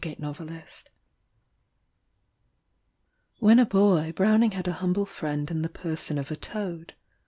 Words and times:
WHITE 0.03 0.19
WITCHCRAFT 0.19 0.85
When 3.37 3.59
a 3.59 3.67
boy 3.67 4.11
Browning 4.15 4.49
had 4.53 4.67
a 4.67 4.71
humble 4.81 5.05
friend 5.05 5.51
in 5.51 5.61
the 5.61 5.69
person 5.69 6.17
of 6.17 6.31
a 6.31 6.35
toad. 6.35 6.95